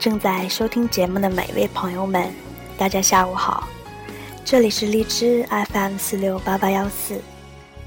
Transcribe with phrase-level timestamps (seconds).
[0.00, 2.32] 正在收听节目的每位朋友们，
[2.78, 3.68] 大家下午好，
[4.46, 7.20] 这里是荔枝 FM 四六八八幺四，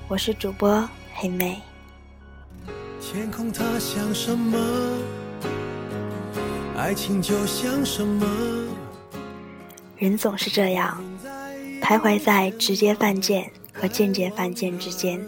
[0.08, 1.60] 我是主播黑妹。
[3.02, 4.60] 天空它像什么？
[6.78, 8.28] 爱情就像什么？
[9.98, 11.04] 人总是这样，
[11.82, 15.20] 徘徊在直接犯贱和间接犯贱之间。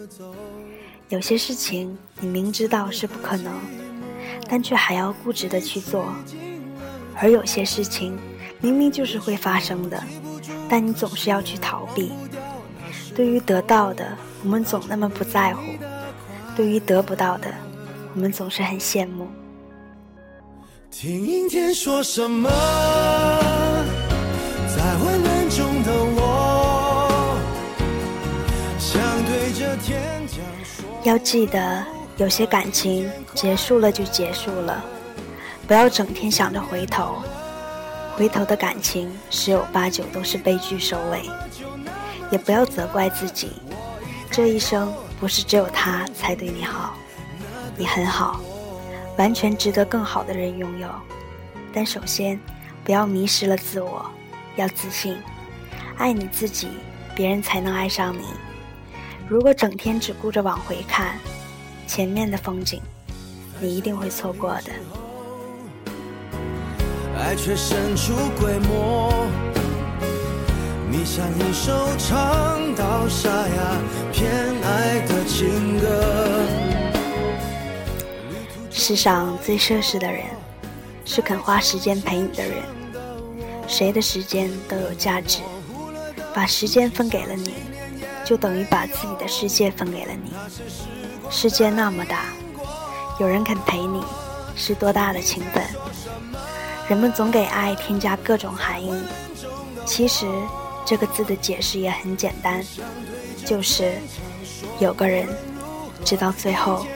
[1.08, 3.52] 有些事情你明知道是不可能，
[4.48, 6.06] 但却还要固执的去做。
[7.18, 8.18] 而有些事情，
[8.60, 10.02] 明明就是会发生的，
[10.68, 12.12] 但你总是要去逃避。
[13.14, 15.62] 对于得到的，我们总那么不在乎；
[16.54, 17.48] 对于得不到的，
[18.14, 19.26] 我们总是很羡慕。
[20.90, 22.50] 听天说什么？
[24.76, 27.38] 在混乱中的我，
[28.78, 30.84] 想对着天讲说。
[31.04, 31.84] 要记得，
[32.18, 34.84] 有些感情结束了就结束了。
[35.66, 37.16] 不要整天想着回头，
[38.16, 41.28] 回头的感情十有八九都是悲剧收尾。
[42.30, 43.52] 也不要责怪自己，
[44.30, 46.94] 这一生不是只有他才对你好，
[47.76, 48.40] 你很好，
[49.16, 50.88] 完全值得更好的人拥有。
[51.72, 52.40] 但首先，
[52.82, 54.10] 不要迷失了自我，
[54.56, 55.16] 要自信，
[55.98, 56.68] 爱你自己，
[57.14, 58.24] 别人才能爱上你。
[59.28, 61.16] 如果整天只顾着往回看，
[61.86, 62.80] 前面的风景，
[63.60, 64.72] 你一定会错过的。
[67.18, 69.26] 爱却神出鬼没。
[70.90, 73.78] 你像一首唱到沙哑
[74.12, 74.30] 偏
[74.62, 75.86] 爱的情歌。
[78.70, 80.22] 世上最奢侈的人，
[81.04, 82.62] 是肯花时间陪你的人。
[83.66, 85.40] 谁的时间都有价值，
[86.32, 87.54] 把时间分给了你，
[88.24, 90.32] 就等于把自己的世界分给了你。
[91.30, 92.26] 世界那么大，
[93.18, 94.04] 有人肯陪你，
[94.54, 95.64] 是多大的情分？
[96.88, 98.94] 人们总给爱添加各种含义，
[99.84, 100.24] 其实
[100.84, 102.64] 这个字的解释也很简单，
[103.44, 103.94] 就是
[104.78, 105.26] 有个人
[106.04, 106.86] 直到最后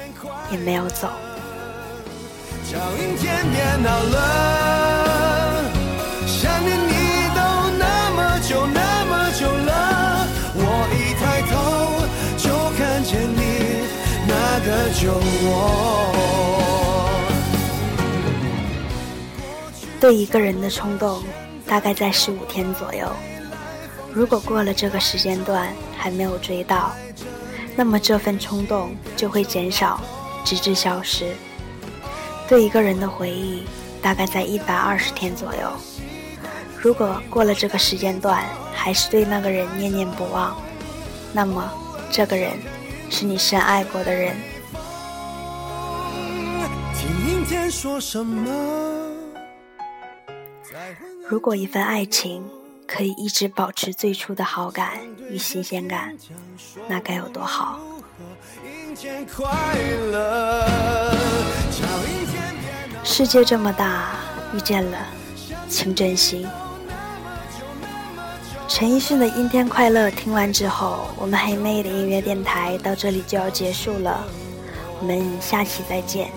[0.52, 1.08] 也没有走。
[2.64, 2.78] 想
[6.64, 6.94] 念你
[7.34, 7.40] 都
[7.76, 10.24] 那么久那么久了，
[10.54, 11.52] 我一抬头
[12.38, 13.40] 就看见你
[14.28, 14.32] 那
[14.64, 16.59] 个旧我。
[20.00, 21.22] 对一个人的冲动，
[21.66, 23.06] 大概在十五天左右。
[24.14, 26.92] 如果过了这个时间段还没有追到，
[27.76, 30.00] 那么这份冲动就会减少，
[30.42, 31.34] 直至消失。
[32.48, 33.62] 对一个人的回忆，
[34.00, 35.70] 大概在一百二十天左右。
[36.78, 40.56] 如果过了这个时间段还是对那个人念念不忘，
[41.30, 41.70] 那么
[42.10, 42.52] 这个人
[43.10, 44.34] 是你深爱过的人。
[46.96, 48.50] 听明天说什么？
[51.28, 52.44] 如果一份爱情
[52.86, 54.98] 可以一直保持最初的好感
[55.30, 56.14] 与新鲜感，
[56.88, 57.80] 那该有多好！
[63.02, 64.16] 世界这么大，
[64.54, 64.98] 遇见了，
[65.68, 66.46] 请珍惜。
[68.68, 74.24] 陈奕迅的《阴天快乐》听完之后，我们黑妹的音乐电台到这里就要结束了，
[75.00, 76.30] 我们下期再见。